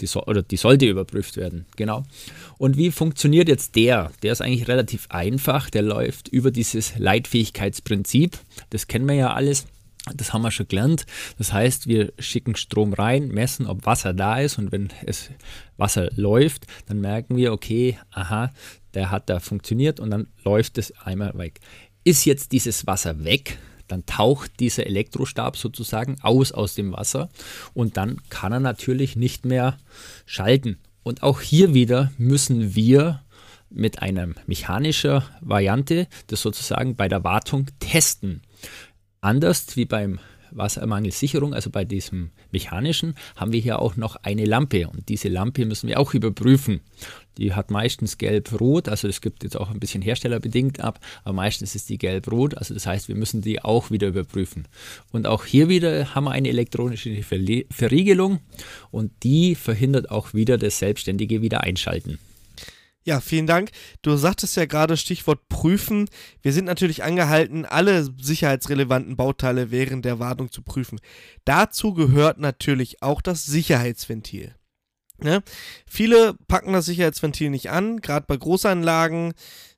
Die 0.00 0.06
so, 0.06 0.22
oder 0.22 0.42
die 0.42 0.58
sollte 0.58 0.86
überprüft 0.86 1.36
werden. 1.36 1.66
Genau. 1.74 2.04
Und 2.56 2.76
wie 2.76 2.92
funktioniert 2.92 3.48
jetzt 3.48 3.74
der? 3.74 4.12
Der 4.22 4.30
ist 4.30 4.42
eigentlich 4.42 4.68
relativ 4.68 5.06
einfach. 5.08 5.70
Der 5.70 5.82
läuft 5.82 6.28
über 6.28 6.52
dieses 6.52 6.96
Leitfähigkeitsprinzip. 7.00 8.38
Das 8.70 8.86
kennen 8.86 9.08
wir 9.08 9.16
ja 9.16 9.32
alles. 9.32 9.66
Das 10.12 10.32
haben 10.32 10.42
wir 10.42 10.50
schon 10.50 10.68
gelernt. 10.68 11.06
Das 11.38 11.52
heißt, 11.52 11.86
wir 11.86 12.12
schicken 12.18 12.56
Strom 12.56 12.92
rein, 12.92 13.28
messen, 13.28 13.66
ob 13.66 13.86
Wasser 13.86 14.12
da 14.12 14.38
ist 14.38 14.58
und 14.58 14.70
wenn 14.70 14.90
es 15.06 15.30
Wasser 15.78 16.10
läuft, 16.14 16.66
dann 16.86 17.00
merken 17.00 17.36
wir, 17.36 17.52
okay, 17.52 17.98
aha, 18.10 18.50
der 18.92 19.10
hat 19.10 19.30
da 19.30 19.40
funktioniert 19.40 20.00
und 20.00 20.10
dann 20.10 20.26
läuft 20.44 20.76
es 20.76 20.92
einmal 20.98 21.36
weg. 21.38 21.60
Ist 22.04 22.26
jetzt 22.26 22.52
dieses 22.52 22.86
Wasser 22.86 23.24
weg, 23.24 23.58
dann 23.88 24.04
taucht 24.04 24.60
dieser 24.60 24.86
Elektrostab 24.86 25.56
sozusagen 25.56 26.16
aus 26.20 26.52
aus 26.52 26.74
dem 26.74 26.92
Wasser 26.92 27.30
und 27.72 27.96
dann 27.96 28.20
kann 28.28 28.52
er 28.52 28.60
natürlich 28.60 29.16
nicht 29.16 29.46
mehr 29.46 29.78
schalten. 30.26 30.78
Und 31.02 31.22
auch 31.22 31.40
hier 31.40 31.72
wieder 31.72 32.12
müssen 32.18 32.74
wir 32.74 33.22
mit 33.70 34.00
einer 34.00 34.28
mechanischen 34.46 35.22
Variante 35.40 36.06
das 36.28 36.42
sozusagen 36.42 36.94
bei 36.96 37.08
der 37.08 37.24
Wartung 37.24 37.66
testen. 37.80 38.42
Anders 39.24 39.74
wie 39.78 39.86
beim 39.86 40.18
Wassermangelsicherung, 40.50 41.54
also 41.54 41.70
bei 41.70 41.86
diesem 41.86 42.28
mechanischen, 42.52 43.14
haben 43.36 43.54
wir 43.54 43.60
hier 43.60 43.78
auch 43.78 43.96
noch 43.96 44.16
eine 44.16 44.44
Lampe 44.44 44.86
und 44.86 45.08
diese 45.08 45.28
Lampe 45.28 45.64
müssen 45.64 45.88
wir 45.88 45.98
auch 45.98 46.12
überprüfen. 46.12 46.80
Die 47.38 47.54
hat 47.54 47.70
meistens 47.70 48.18
gelb-rot, 48.18 48.86
also 48.86 49.08
es 49.08 49.22
gibt 49.22 49.42
jetzt 49.42 49.56
auch 49.56 49.70
ein 49.70 49.80
bisschen 49.80 50.02
herstellerbedingt 50.02 50.80
ab, 50.80 51.00
aber 51.24 51.32
meistens 51.32 51.74
ist 51.74 51.88
die 51.88 51.96
gelb-rot, 51.96 52.58
also 52.58 52.74
das 52.74 52.86
heißt, 52.86 53.08
wir 53.08 53.16
müssen 53.16 53.40
die 53.40 53.62
auch 53.62 53.90
wieder 53.90 54.08
überprüfen. 54.08 54.68
Und 55.10 55.26
auch 55.26 55.46
hier 55.46 55.70
wieder 55.70 56.14
haben 56.14 56.24
wir 56.24 56.32
eine 56.32 56.50
elektronische 56.50 57.22
Verriegelung 57.22 58.40
und 58.90 59.10
die 59.22 59.54
verhindert 59.54 60.10
auch 60.10 60.34
wieder 60.34 60.58
das 60.58 60.78
selbstständige 60.78 61.40
Wiedereinschalten. 61.40 62.18
Ja, 63.04 63.20
vielen 63.20 63.46
Dank. 63.46 63.70
Du 64.00 64.16
sagtest 64.16 64.56
ja 64.56 64.64
gerade 64.64 64.96
Stichwort 64.96 65.48
prüfen. 65.48 66.08
Wir 66.40 66.54
sind 66.54 66.64
natürlich 66.64 67.04
angehalten, 67.04 67.66
alle 67.66 68.08
sicherheitsrelevanten 68.18 69.16
Bauteile 69.16 69.70
während 69.70 70.06
der 70.06 70.18
Wartung 70.18 70.50
zu 70.50 70.62
prüfen. 70.62 70.98
Dazu 71.44 71.92
gehört 71.92 72.38
natürlich 72.38 73.02
auch 73.02 73.20
das 73.20 73.44
Sicherheitsventil. 73.44 74.54
Ne? 75.18 75.42
Viele 75.86 76.34
packen 76.48 76.72
das 76.72 76.86
Sicherheitsventil 76.86 77.50
nicht 77.50 77.70
an, 77.70 78.00
gerade 78.00 78.26
bei 78.26 78.36
Großanlagen, 78.36 79.34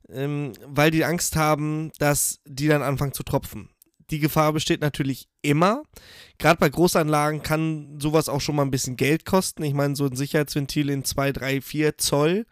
ähm, 0.09 0.52
weil 0.64 0.92
die 0.92 1.04
Angst 1.04 1.35
haben, 1.35 1.90
dass 1.99 2.40
die 2.47 2.68
dann 2.68 2.83
anfangen 2.83 3.12
zu 3.12 3.25
tropfen. 3.25 3.71
Die 4.11 4.21
Gefahr 4.21 4.53
besteht 4.53 4.81
natürlich 4.81 5.29
immer. 5.43 5.83
Gerade 6.39 6.61
bei 6.61 6.69
Großanlagen 6.69 7.43
kann 7.43 7.99
sowas 8.01 8.29
auch 8.29 8.41
schon 8.41 8.57
mal 8.57 8.63
ein 8.63 8.71
bisschen 8.71 8.97
Geld 8.97 9.25
kosten. 9.25 9.63
Ich 9.63 9.75
meine, 9.75 9.97
so 9.97 10.07
ein 10.07 10.17
Sicherheitsventil 10.17 10.91
in 10.91 11.05
2, 11.05 11.33
3, 11.33 11.61
4 11.61 11.99
Zoll 11.99 12.47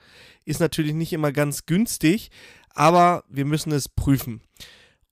ist 0.44 0.60
natürlich 0.60 0.94
nicht 0.94 1.12
immer 1.12 1.32
ganz 1.32 1.66
günstig, 1.66 2.30
aber 2.70 3.24
wir 3.28 3.44
müssen 3.44 3.72
es 3.72 3.88
prüfen. 3.88 4.42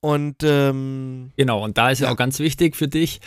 Und 0.00 0.42
ähm, 0.42 1.30
genau, 1.36 1.62
und 1.62 1.78
da 1.78 1.90
ist 1.90 2.00
ja. 2.00 2.10
auch 2.10 2.16
ganz 2.16 2.40
wichtig 2.40 2.74
für 2.74 2.88
dich, 2.88 3.20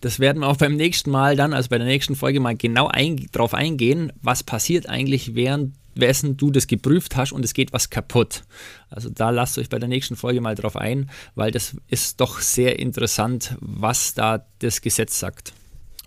das 0.00 0.20
werden 0.20 0.40
wir 0.40 0.48
auch 0.48 0.56
beim 0.56 0.74
nächsten 0.74 1.10
Mal 1.10 1.36
dann, 1.36 1.52
also 1.52 1.68
bei 1.68 1.76
der 1.76 1.86
nächsten 1.86 2.16
Folge 2.16 2.40
mal 2.40 2.56
genau 2.56 2.88
ein, 2.88 3.28
drauf 3.30 3.52
eingehen, 3.52 4.10
was 4.22 4.42
passiert 4.42 4.88
eigentlich, 4.88 5.34
während 5.34 5.74
während 5.94 6.40
du 6.40 6.50
das 6.50 6.66
geprüft 6.66 7.16
hast 7.16 7.32
und 7.32 7.44
es 7.44 7.54
geht 7.54 7.72
was 7.72 7.90
kaputt. 7.90 8.44
Also 8.88 9.10
da 9.10 9.30
lasst 9.30 9.58
euch 9.58 9.68
bei 9.68 9.78
der 9.78 9.88
nächsten 9.88 10.16
Folge 10.16 10.40
mal 10.40 10.54
drauf 10.54 10.76
ein, 10.76 11.10
weil 11.34 11.50
das 11.50 11.76
ist 11.88 12.20
doch 12.20 12.40
sehr 12.40 12.78
interessant, 12.78 13.56
was 13.60 14.14
da 14.14 14.46
das 14.58 14.80
Gesetz 14.80 15.18
sagt. 15.18 15.52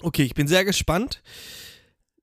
Okay, 0.01 0.23
ich 0.23 0.35
bin 0.35 0.47
sehr 0.47 0.65
gespannt. 0.65 1.21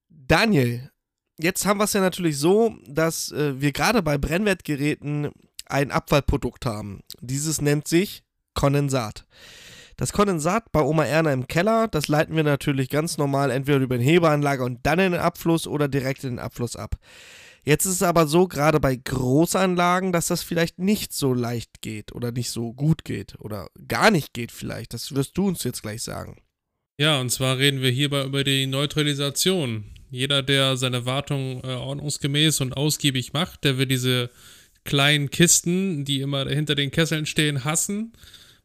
Daniel, 0.09 0.91
jetzt 1.39 1.67
haben 1.67 1.79
wir 1.79 1.85
es 1.85 1.93
ja 1.93 2.01
natürlich 2.01 2.39
so, 2.39 2.77
dass 2.87 3.33
äh, 3.33 3.61
wir 3.61 3.73
gerade 3.73 4.03
bei 4.03 4.17
Brennwertgeräten 4.19 5.31
ein 5.67 5.91
Abfallprodukt 5.91 6.67
haben. 6.67 7.01
Dieses 7.21 7.61
nennt 7.61 7.89
sich 7.89 8.23
Kondensat. 8.55 9.27
Das 9.97 10.13
Kondensat 10.13 10.73
bei 10.73 10.83
Oma 10.83 11.05
Erna 11.05 11.33
im 11.33 11.47
Keller, 11.47 11.87
das 11.87 12.09
leiten 12.09 12.35
wir 12.35 12.43
natürlich 12.43 12.89
ganz 12.89 13.17
normal 13.17 13.51
entweder 13.51 13.79
über 13.79 13.97
den 13.97 14.05
Hebeanlage 14.05 14.65
und 14.65 14.81
dann 14.83 14.99
in 14.99 15.13
den 15.13 15.21
Abfluss 15.21 15.67
oder 15.67 15.87
direkt 15.87 16.25
in 16.25 16.31
den 16.31 16.39
Abfluss 16.41 16.75
ab. 16.75 16.97
Jetzt 17.65 17.87
ist 17.87 17.95
es 17.95 18.03
aber 18.03 18.27
so, 18.27 18.47
gerade 18.47 18.79
bei 18.79 18.95
Großanlagen, 18.95 20.13
dass 20.13 20.27
das 20.27 20.43
vielleicht 20.43 20.79
nicht 20.79 21.15
so 21.15 21.33
leicht 21.33 21.81
geht 21.81 22.13
oder 22.13 22.31
nicht 22.31 22.51
so 22.51 22.75
gut 22.75 23.05
geht 23.05 23.37
oder 23.39 23.69
gar 23.89 24.11
nicht 24.11 24.35
geht 24.35 24.53
vielleicht. 24.53 24.93
Das 24.93 25.15
wirst 25.15 25.39
du 25.39 25.49
uns 25.49 25.65
jetzt 25.65 25.83
gleich 25.83 26.03
sagen. 26.03 26.43
Ja, 26.99 27.21
und 27.21 27.31
zwar 27.31 27.59
reden 27.59 27.81
wir 27.81 27.91
hierbei 27.91 28.25
über 28.25 28.45
die 28.45 28.67
Neutralisation. 28.67 29.85
Jeder, 30.11 30.43
der 30.43 30.77
seine 30.77 31.07
Wartung 31.07 31.61
äh, 31.65 31.75
ordnungsgemäß 31.75 32.61
und 32.61 32.77
ausgiebig 32.77 33.33
macht, 33.33 33.65
der 33.65 33.79
wird 33.79 33.91
diese 33.91 34.31
kleinen 34.85 35.31
Kisten, 35.31 36.05
die 36.05 36.21
immer 36.21 36.47
hinter 36.49 36.75
den 36.75 36.91
Kesseln 36.91 37.27
stehen, 37.27 37.65
hassen, 37.65 38.13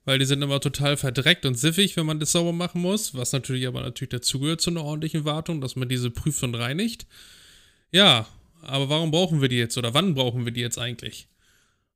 weil 0.06 0.20
die 0.20 0.26
sind 0.26 0.42
immer 0.42 0.60
total 0.60 0.98
verdreckt 0.98 1.46
und 1.46 1.56
siffig, 1.58 1.96
wenn 1.96 2.06
man 2.06 2.20
das 2.20 2.34
sauber 2.34 2.52
machen 2.52 2.82
muss, 2.82 3.16
was 3.16 3.32
natürlich 3.32 3.66
aber 3.66 3.82
natürlich 3.82 4.10
dazugehört 4.10 4.62
zu 4.62 4.70
einer 4.70 4.84
ordentlichen 4.84 5.26
Wartung, 5.26 5.62
dass 5.62 5.76
man 5.76 5.90
diese 5.90 6.12
prüft 6.12 6.44
und 6.44 6.56
reinigt. 6.56 7.08
Ja, 7.92 8.28
aber 8.62 8.90
warum 8.90 9.12
brauchen 9.12 9.42
wir 9.42 9.50
die 9.50 9.58
jetzt 9.58 9.78
oder 9.78 9.94
wann 9.94 10.16
brauchen 10.16 10.46
wir 10.46 10.52
die 10.52 10.62
jetzt 10.62 10.78
eigentlich? 10.78 11.28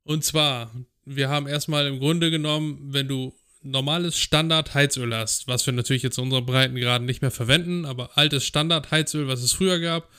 Und 0.04 0.24
zwar, 0.24 0.72
wir 1.06 1.30
haben 1.30 1.48
erstmal 1.48 1.88
im 1.88 2.00
Grunde 2.00 2.32
genommen, 2.32 2.80
wenn 2.94 3.08
du 3.08 3.34
normales 3.62 4.18
Standard-Heizöl 4.18 5.16
hast, 5.16 5.48
was 5.48 5.66
wir 5.66 5.74
natürlich 5.74 6.04
jetzt 6.04 6.18
in 6.18 6.26
unseren 6.26 6.46
Breitengraden 6.46 7.06
nicht 7.06 7.22
mehr 7.22 7.32
verwenden, 7.32 7.86
aber 7.86 8.18
altes 8.18 8.46
Standard-Heizöl, 8.46 9.28
was 9.28 9.42
es 9.42 9.54
früher 9.54 9.80
gab, 9.80 10.10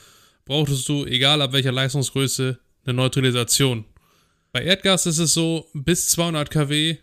brauchtest 0.45 0.87
du, 0.89 1.05
egal 1.05 1.41
ab 1.41 1.53
welcher 1.53 1.71
Leistungsgröße, 1.71 2.59
eine 2.85 2.93
Neutralisation. 2.93 3.85
Bei 4.51 4.63
Erdgas 4.63 5.05
ist 5.05 5.19
es 5.19 5.33
so, 5.33 5.67
bis 5.73 6.07
200 6.09 6.49
kW, 6.49 6.97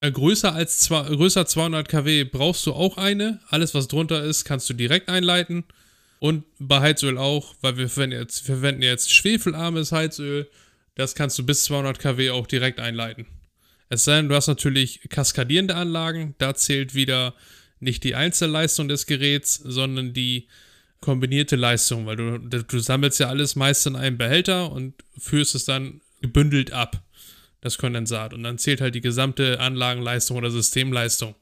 äh, 0.00 0.10
größer 0.10 0.54
als 0.54 0.80
zwei, 0.80 1.02
größer 1.02 1.46
200 1.46 1.88
kW 1.88 2.24
brauchst 2.24 2.66
du 2.66 2.72
auch 2.72 2.96
eine. 2.98 3.40
Alles, 3.48 3.74
was 3.74 3.88
drunter 3.88 4.22
ist, 4.22 4.44
kannst 4.44 4.68
du 4.68 4.74
direkt 4.74 5.08
einleiten. 5.08 5.64
Und 6.18 6.44
bei 6.58 6.80
Heizöl 6.80 7.18
auch, 7.18 7.54
weil 7.60 7.76
wir 7.76 7.88
verwenden 7.88 8.18
jetzt, 8.18 8.46
verwenden 8.46 8.82
jetzt 8.82 9.12
schwefelarmes 9.12 9.92
Heizöl. 9.92 10.48
Das 10.94 11.14
kannst 11.14 11.38
du 11.38 11.44
bis 11.44 11.64
200 11.64 11.98
kW 11.98 12.30
auch 12.30 12.46
direkt 12.46 12.80
einleiten. 12.80 13.26
Es 13.88 14.04
sei 14.04 14.16
denn, 14.16 14.28
du 14.28 14.34
hast 14.34 14.46
natürlich 14.46 15.00
kaskadierende 15.10 15.74
Anlagen. 15.76 16.34
Da 16.38 16.54
zählt 16.54 16.94
wieder 16.94 17.34
nicht 17.80 18.02
die 18.04 18.14
Einzelleistung 18.14 18.88
des 18.88 19.06
Geräts, 19.06 19.54
sondern 19.56 20.12
die 20.12 20.48
kombinierte 21.00 21.56
Leistung, 21.56 22.06
weil 22.06 22.16
du, 22.16 22.38
du 22.38 22.78
sammelst 22.78 23.20
ja 23.20 23.28
alles 23.28 23.54
meist 23.54 23.86
in 23.86 23.96
einem 23.96 24.16
Behälter 24.16 24.72
und 24.72 24.94
führst 25.18 25.54
es 25.54 25.66
dann 25.66 26.00
gebündelt 26.22 26.72
ab, 26.72 27.02
das 27.60 27.78
Kondensat. 27.78 28.32
Und 28.32 28.42
dann 28.42 28.58
zählt 28.58 28.80
halt 28.80 28.94
die 28.94 29.02
gesamte 29.02 29.60
Anlagenleistung 29.60 30.36
oder 30.36 30.50
Systemleistung. 30.50 31.34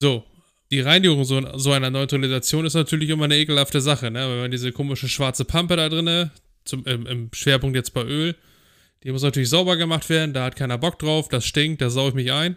So, 0.00 0.24
die 0.72 0.80
Reinigung 0.80 1.24
so, 1.24 1.58
so 1.58 1.72
einer 1.72 1.90
Neutralisation 1.90 2.64
ist 2.64 2.72
natürlich 2.72 3.10
immer 3.10 3.26
eine 3.26 3.36
ekelhafte 3.36 3.82
Sache, 3.82 4.10
ne? 4.10 4.20
Wenn 4.20 4.40
man 4.40 4.50
diese 4.50 4.72
komische 4.72 5.06
schwarze 5.06 5.44
Pampe 5.44 5.76
da 5.76 5.90
drin, 5.90 6.30
zum, 6.64 6.84
im, 6.86 7.06
im 7.06 7.30
Schwerpunkt 7.34 7.76
jetzt 7.76 7.92
bei 7.92 8.02
Öl, 8.02 8.34
die 9.02 9.12
muss 9.12 9.22
natürlich 9.22 9.50
sauber 9.50 9.76
gemacht 9.76 10.08
werden, 10.08 10.32
da 10.32 10.44
hat 10.44 10.56
keiner 10.56 10.78
Bock 10.78 10.98
drauf, 10.98 11.28
das 11.28 11.44
stinkt, 11.44 11.82
da 11.82 11.90
saue 11.90 12.08
ich 12.08 12.14
mich 12.14 12.32
ein. 12.32 12.56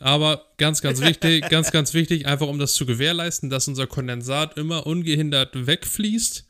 Aber 0.00 0.46
ganz, 0.56 0.82
ganz 0.82 1.00
wichtig, 1.00 1.48
ganz, 1.48 1.70
ganz 1.70 1.94
wichtig, 1.94 2.26
einfach 2.26 2.48
um 2.48 2.58
das 2.58 2.74
zu 2.74 2.86
gewährleisten, 2.86 3.50
dass 3.50 3.68
unser 3.68 3.86
Kondensat 3.86 4.56
immer 4.58 4.84
ungehindert 4.84 5.66
wegfließt 5.66 6.48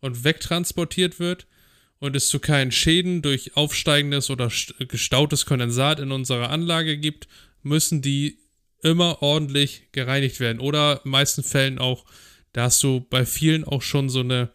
und 0.00 0.24
wegtransportiert 0.24 1.20
wird 1.20 1.46
und 1.98 2.16
es 2.16 2.28
zu 2.28 2.38
keinen 2.38 2.72
Schäden 2.72 3.20
durch 3.20 3.56
aufsteigendes 3.56 4.30
oder 4.30 4.50
gestautes 4.88 5.44
Kondensat 5.44 6.00
in 6.00 6.12
unserer 6.12 6.48
Anlage 6.48 6.96
gibt, 6.96 7.28
müssen 7.62 8.00
die 8.00 8.38
immer 8.82 9.22
ordentlich 9.22 9.88
gereinigt 9.92 10.40
werden. 10.40 10.60
Oder 10.60 11.00
in 11.04 11.10
meisten 11.10 11.42
Fällen 11.42 11.78
auch, 11.78 12.04
da 12.52 12.64
hast 12.64 12.82
du 12.82 13.00
bei 13.08 13.26
vielen 13.26 13.64
auch 13.64 13.82
schon 13.82 14.08
so 14.08 14.20
eine 14.20 14.50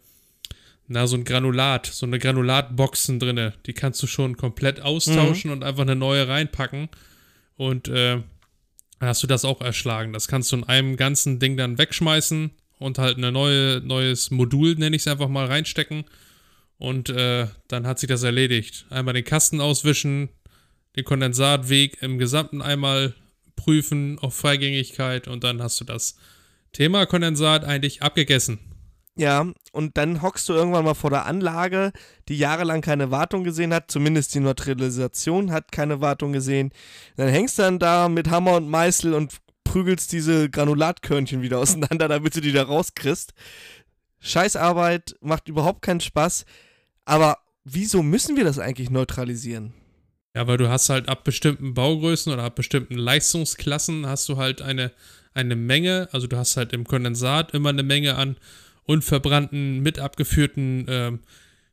na, 0.92 1.06
so 1.06 1.16
ein 1.16 1.24
Granulat, 1.24 1.86
so 1.86 2.06
eine 2.06 2.18
Granulatboxen 2.18 3.18
drinne. 3.18 3.54
Die 3.66 3.72
kannst 3.72 4.02
du 4.02 4.06
schon 4.06 4.36
komplett 4.36 4.80
austauschen 4.80 5.50
mhm. 5.50 5.56
und 5.56 5.64
einfach 5.64 5.82
eine 5.82 5.96
neue 5.96 6.28
reinpacken. 6.28 6.88
Und 7.56 7.88
äh, 7.88 8.20
dann 8.98 9.08
hast 9.08 9.22
du 9.22 9.26
das 9.26 9.44
auch 9.44 9.60
erschlagen. 9.60 10.12
Das 10.12 10.28
kannst 10.28 10.52
du 10.52 10.56
in 10.56 10.64
einem 10.64 10.96
ganzen 10.96 11.38
Ding 11.38 11.56
dann 11.56 11.78
wegschmeißen 11.78 12.50
und 12.78 12.98
halt 12.98 13.18
ein 13.18 13.32
neue, 13.32 13.80
neues 13.80 14.30
Modul, 14.30 14.74
nenne 14.74 14.96
ich 14.96 15.02
es 15.02 15.08
einfach 15.08 15.28
mal, 15.28 15.46
reinstecken. 15.46 16.04
Und 16.78 17.08
äh, 17.10 17.46
dann 17.68 17.86
hat 17.86 17.98
sich 17.98 18.08
das 18.08 18.22
erledigt. 18.22 18.86
Einmal 18.90 19.14
den 19.14 19.24
Kasten 19.24 19.60
auswischen, 19.60 20.28
den 20.96 21.04
Kondensatweg 21.04 22.02
im 22.02 22.18
Gesamten 22.18 22.60
einmal 22.60 23.14
prüfen 23.62 24.18
auf 24.18 24.34
Freigängigkeit 24.34 25.28
und 25.28 25.44
dann 25.44 25.62
hast 25.62 25.80
du 25.80 25.84
das 25.84 26.16
Thema 26.72 27.06
Kondensat 27.06 27.64
eigentlich 27.64 28.02
abgegessen. 28.02 28.58
Ja, 29.14 29.46
und 29.72 29.96
dann 29.98 30.22
hockst 30.22 30.48
du 30.48 30.54
irgendwann 30.54 30.84
mal 30.84 30.94
vor 30.94 31.10
der 31.10 31.26
Anlage, 31.26 31.92
die 32.28 32.38
jahrelang 32.38 32.80
keine 32.80 33.10
Wartung 33.10 33.44
gesehen 33.44 33.72
hat, 33.74 33.90
zumindest 33.90 34.34
die 34.34 34.40
Neutralisation 34.40 35.52
hat 35.52 35.70
keine 35.70 36.00
Wartung 36.00 36.32
gesehen. 36.32 36.70
Dann 37.16 37.28
hängst 37.28 37.58
du 37.58 37.62
dann 37.62 37.78
da 37.78 38.08
mit 38.08 38.30
Hammer 38.30 38.56
und 38.56 38.68
Meißel 38.68 39.12
und 39.14 39.36
prügelst 39.64 40.12
diese 40.12 40.48
Granulatkörnchen 40.50 41.42
wieder 41.42 41.58
auseinander, 41.60 42.08
damit 42.08 42.34
du 42.34 42.40
die 42.40 42.52
da 42.52 42.64
rauskriegst. 42.64 43.32
Scheißarbeit, 44.18 45.16
macht 45.20 45.48
überhaupt 45.48 45.82
keinen 45.82 46.00
Spaß. 46.00 46.46
Aber 47.04 47.38
wieso 47.64 48.02
müssen 48.02 48.36
wir 48.36 48.44
das 48.44 48.58
eigentlich 48.58 48.90
neutralisieren? 48.90 49.74
Ja, 50.34 50.46
weil 50.46 50.56
du 50.56 50.68
hast 50.68 50.88
halt 50.88 51.08
ab 51.08 51.24
bestimmten 51.24 51.74
Baugrößen 51.74 52.32
oder 52.32 52.44
ab 52.44 52.54
bestimmten 52.56 52.94
Leistungsklassen 52.94 54.06
hast 54.06 54.28
du 54.28 54.38
halt 54.38 54.62
eine, 54.62 54.90
eine 55.34 55.56
Menge, 55.56 56.08
also 56.12 56.26
du 56.26 56.36
hast 56.36 56.56
halt 56.56 56.72
im 56.72 56.84
Kondensat 56.86 57.52
immer 57.52 57.68
eine 57.68 57.82
Menge 57.82 58.16
an 58.16 58.36
unverbrannten, 58.84 59.80
mit 59.80 59.98
abgeführten 59.98 60.86
ähm, 60.88 61.20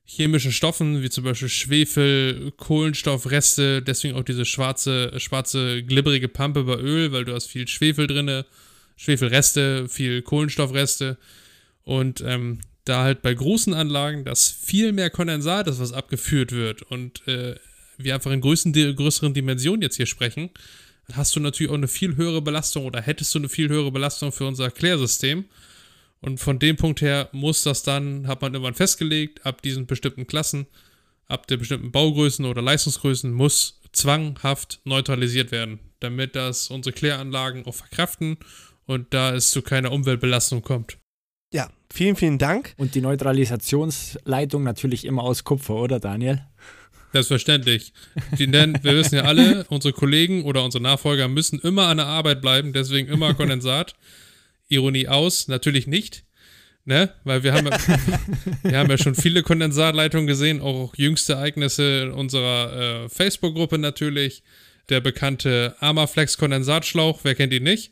chemischen 0.06 0.52
Stoffen, 0.52 1.02
wie 1.02 1.10
zum 1.10 1.24
Beispiel 1.24 1.50
Schwefel, 1.50 2.52
Kohlenstoffreste, 2.58 3.82
deswegen 3.82 4.16
auch 4.16 4.24
diese 4.24 4.44
schwarze, 4.44 5.18
schwarze, 5.20 5.84
glibberige 5.84 6.28
Pampe 6.28 6.64
bei 6.64 6.78
Öl, 6.78 7.12
weil 7.12 7.26
du 7.26 7.34
hast 7.34 7.48
viel 7.48 7.68
Schwefel 7.68 8.08
drin, 8.08 8.44
Schwefelreste, 8.98 9.88
viel 9.88 10.22
Kohlenstoffreste. 10.22 11.18
Und 11.84 12.22
ähm, 12.22 12.60
da 12.86 13.04
halt 13.04 13.22
bei 13.22 13.34
großen 13.34 13.74
Anlagen 13.74 14.26
das 14.26 14.50
viel 14.50 14.92
mehr 14.92 15.10
Kondensat 15.10 15.68
ist, 15.68 15.80
was 15.80 15.94
abgeführt 15.94 16.52
wird 16.52 16.82
und 16.82 17.28
äh, 17.28 17.56
wir 18.00 18.16
einfach 18.16 18.32
in 18.32 18.42
größeren, 18.42 18.96
größeren 18.96 19.34
Dimensionen 19.34 19.82
jetzt 19.82 19.98
hier 19.98 20.06
sprechen, 20.06 20.50
hast 21.14 21.36
du 21.36 21.40
natürlich 21.40 21.72
auch 21.72 21.76
eine 21.76 21.88
viel 21.88 22.16
höhere 22.16 22.42
Belastung 22.42 22.86
oder 22.86 23.02
hättest 23.02 23.34
du 23.34 23.40
eine 23.40 23.50
viel 23.50 23.70
höhere 23.70 23.92
Belastung 23.92 24.32
für 24.32 24.48
unser 24.48 24.72
Klärsystem. 24.72 25.46
Und 26.22 26.40
von 26.40 26.60
dem 26.60 26.76
Punkt 26.76 27.02
her 27.02 27.30
muss 27.32 27.64
das 27.64 27.84
dann, 27.84 28.28
hat 28.28 28.42
man 28.42 28.54
irgendwann 28.54 28.74
festgelegt, 28.74 29.46
ab 29.46 29.62
diesen 29.62 29.86
bestimmten 29.86 30.28
Klassen, 30.28 30.68
ab 31.28 31.48
der 31.48 31.58
bestimmten 31.58 31.92
Baugrößen 31.92 32.46
oder 32.46 32.62
Leistungsgrößen 32.62 33.32
muss 33.32 33.80
zwanghaft 33.92 34.82
neutralisiert 34.84 35.52
werden, 35.52 35.80
damit 36.00 36.36
das 36.36 36.70
unsere 36.70 36.94
Kläranlagen 36.94 37.66
auch 37.66 37.76
verkraften 37.76 38.38
und 38.86 39.14
da 39.14 39.34
es 39.34 39.52
zu 39.52 39.62
keiner 39.62 39.92
Umweltbelastung 39.92 40.62
kommt. 40.62 40.98
Ja, 41.54 41.70
vielen, 41.92 42.16
vielen 42.16 42.38
Dank. 42.38 42.74
Und 42.78 42.96
die 42.96 43.02
Neutralisationsleitung 43.02 44.64
natürlich 44.64 45.06
immer 45.06 45.24
aus 45.24 45.44
Kupfer, 45.44 45.76
oder 45.76 46.00
Daniel? 46.00 46.46
Selbstverständlich. 47.12 47.94
Die 48.38 48.48
nennen, 48.48 48.78
wir 48.84 48.96
wissen 48.96 49.16
ja 49.16 49.24
alle, 49.24 49.66
unsere 49.70 49.94
Kollegen 49.94 50.44
oder 50.44 50.64
unsere 50.64 50.84
Nachfolger 50.84 51.28
müssen 51.28 51.60
immer 51.60 51.88
an 51.88 51.98
der 51.98 52.06
Arbeit 52.06 52.42
bleiben, 52.42 52.74
deswegen 52.74 53.08
immer 53.08 53.34
Kondensat. 53.36 53.96
Ironie 54.68 55.08
aus, 55.08 55.48
natürlich 55.48 55.88
nicht. 55.88 56.24
Ne? 56.86 57.10
Weil 57.24 57.44
wir 57.44 57.54
haben, 57.54 57.68
ja, 57.68 58.20
wir 58.64 58.78
haben 58.78 58.90
ja 58.90 58.98
schon 58.98 59.16
viele 59.16 59.44
Kondensatleitungen 59.44 60.28
gesehen, 60.28 60.62
auch 60.62 60.96
jüngste 60.96 61.34
Ereignisse 61.34 62.14
unserer 62.14 63.06
äh, 63.06 63.10
Facebook-Gruppe 63.10 63.78
natürlich. 63.78 64.44
Der 64.90 65.02
bekannte 65.02 65.76
Armaflex 65.80 66.38
Kondensatschlauch, 66.38 67.20
wer 67.24 67.36
kennt 67.36 67.54
ihn 67.54 67.64
nicht? 67.64 67.92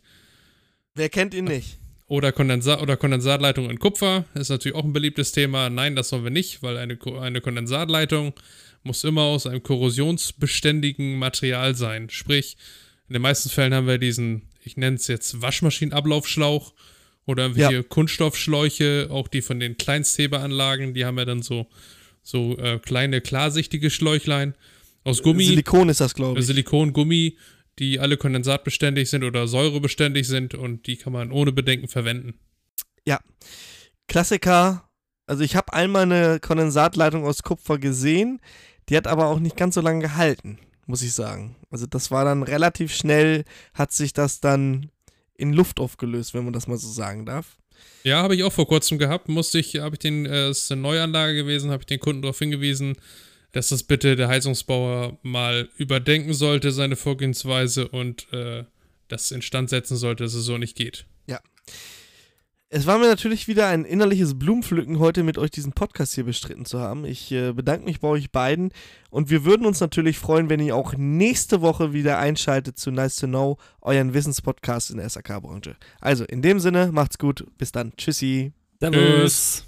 Wer 0.95 1.09
kennt 1.09 1.35
ihn 1.35 1.45
nicht? 1.45 1.77
Oder, 2.07 2.31
Kondensat 2.31 2.81
oder 2.81 2.97
Kondensatleitung 2.97 3.69
in 3.69 3.79
Kupfer 3.79 4.25
ist 4.33 4.49
natürlich 4.49 4.75
auch 4.75 4.85
ein 4.85 4.93
beliebtes 4.93 5.31
Thema. 5.31 5.69
Nein, 5.69 5.95
das 5.95 6.09
sollen 6.09 6.23
wir 6.23 6.31
nicht, 6.31 6.63
weil 6.63 6.77
eine, 6.77 6.97
eine 7.19 7.41
Kondensatleitung 7.41 8.33
muss 8.83 9.03
immer 9.03 9.23
aus 9.23 9.45
einem 9.45 9.63
korrosionsbeständigen 9.63 11.17
Material 11.17 11.75
sein. 11.75 12.09
Sprich, 12.09 12.57
in 13.07 13.13
den 13.13 13.21
meisten 13.21 13.49
Fällen 13.49 13.73
haben 13.73 13.87
wir 13.87 13.97
diesen, 13.97 14.43
ich 14.63 14.77
nenne 14.77 14.97
es 14.97 15.07
jetzt 15.07 15.41
Waschmaschinenablaufschlauch 15.41 16.73
oder 17.25 17.43
irgendwelche 17.43 17.75
ja. 17.75 17.83
Kunststoffschläuche, 17.83 19.07
auch 19.11 19.27
die 19.27 19.41
von 19.41 19.59
den 19.59 19.77
Kleinstheberanlagen, 19.77 20.93
die 20.93 21.05
haben 21.05 21.17
ja 21.17 21.25
dann 21.25 21.41
so, 21.41 21.67
so 22.23 22.57
äh, 22.57 22.79
kleine 22.79 23.21
klarsichtige 23.21 23.89
Schläuchlein 23.89 24.55
aus 25.03 25.21
Gummi. 25.21 25.45
Silikon 25.45 25.89
ist 25.89 26.01
das, 26.01 26.13
glaube 26.13 26.39
ich. 26.39 26.45
Silikon, 26.45 26.93
Gummi, 26.93 27.37
die 27.79 27.99
alle 27.99 28.17
kondensatbeständig 28.17 29.09
sind 29.09 29.23
oder 29.23 29.47
säurebeständig 29.47 30.27
sind 30.27 30.53
und 30.53 30.87
die 30.87 30.97
kann 30.97 31.13
man 31.13 31.31
ohne 31.31 31.51
Bedenken 31.51 31.87
verwenden. 31.87 32.39
Ja. 33.05 33.19
Klassiker. 34.07 34.86
Also 35.27 35.43
ich 35.43 35.55
habe 35.55 35.73
einmal 35.73 36.03
eine 36.03 36.39
Kondensatleitung 36.39 37.25
aus 37.25 37.43
Kupfer 37.43 37.77
gesehen. 37.77 38.39
Die 38.89 38.95
hat 38.95 39.07
aber 39.07 39.27
auch 39.27 39.39
nicht 39.39 39.57
ganz 39.57 39.75
so 39.75 39.81
lange 39.81 40.01
gehalten, 40.01 40.57
muss 40.85 41.03
ich 41.03 41.13
sagen. 41.13 41.57
Also 41.69 41.85
das 41.85 42.09
war 42.09 42.23
dann 42.23 42.43
relativ 42.43 42.95
schnell, 42.95 43.43
hat 43.73 43.91
sich 43.91 44.13
das 44.13 44.39
dann 44.39 44.89
in 45.35 45.51
Luft 45.53 45.79
aufgelöst, 45.79 46.33
wenn 46.33 46.45
man 46.45 46.53
das 46.53 46.67
mal 46.67 46.77
so 46.77 46.89
sagen 46.89 47.25
darf. 47.25 47.57
Ja, 48.03 48.23
habe 48.23 48.35
ich 48.35 48.43
auch 48.43 48.53
vor 48.53 48.67
kurzem 48.67 48.97
gehabt. 48.97 49.27
Musste 49.27 49.59
ich, 49.59 49.75
habe 49.75 49.95
ich 49.95 49.99
den, 49.99 50.25
äh, 50.25 50.47
es 50.47 50.63
ist 50.63 50.71
eine 50.71 50.81
Neuanlage 50.81 51.35
gewesen, 51.35 51.71
habe 51.71 51.81
ich 51.81 51.87
den 51.87 51.99
Kunden 51.99 52.21
darauf 52.21 52.39
hingewiesen, 52.39 52.95
dass 53.51 53.69
das 53.69 53.83
bitte 53.83 54.15
der 54.15 54.29
Heizungsbauer 54.29 55.17
mal 55.23 55.69
überdenken 55.77 56.33
sollte, 56.33 56.71
seine 56.71 56.95
Vorgehensweise 56.95 57.89
und 57.89 58.31
äh, 58.31 58.63
das 59.09 59.31
instand 59.31 59.69
setzen 59.69 59.97
sollte, 59.97 60.23
dass 60.23 60.33
es 60.33 60.45
so 60.45 60.57
nicht 60.57 60.75
geht. 60.75 61.05
Ja. 61.27 61.39
Es 62.69 62.85
war 62.85 62.97
mir 62.97 63.07
natürlich 63.07 63.47
wieder 63.47 63.67
ein 63.67 63.85
innerliches 63.85 64.37
Blumenpflücken, 64.37 64.99
heute 64.99 65.23
mit 65.23 65.37
euch 65.37 65.51
diesen 65.51 65.71
Podcast 65.71 66.15
hier 66.15 66.25
bestritten 66.25 66.65
zu 66.65 66.81
haben. 66.81 67.05
Ich 67.05 67.31
äh, 67.31 67.53
bedanke 67.53 67.85
mich 67.85 68.01
bei 68.01 68.09
euch 68.09 68.29
beiden 68.29 68.73
und 69.09 69.29
wir 69.29 69.45
würden 69.45 69.65
uns 69.65 69.79
natürlich 69.79 70.19
freuen, 70.19 70.49
wenn 70.49 70.59
ihr 70.59 70.75
auch 70.75 70.93
nächste 70.97 71.61
Woche 71.61 71.93
wieder 71.93 72.17
einschaltet 72.17 72.77
zu 72.77 72.91
Nice 72.91 73.15
to 73.15 73.27
Know, 73.27 73.57
euren 73.81 74.13
Wissenspodcast 74.13 74.91
in 74.91 74.97
der 74.97 75.07
SAK-Branche. 75.07 75.77
Also 76.01 76.25
in 76.25 76.41
dem 76.41 76.59
Sinne, 76.59 76.91
macht's 76.91 77.17
gut, 77.17 77.45
bis 77.57 77.71
dann. 77.71 77.93
Tschüssi. 77.95 78.51
Servus. 78.81 79.67